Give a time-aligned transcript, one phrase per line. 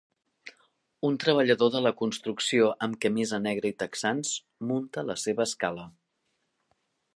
[1.09, 4.33] Un treballador de la construcció amb camisa negra i texans
[4.71, 5.89] munta la seva escala.